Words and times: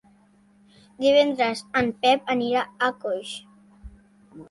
Divendres 1.05 1.63
en 1.83 1.93
Pep 2.07 2.35
anirà 2.37 2.67
a 2.67 2.93
Coix. 3.07 3.39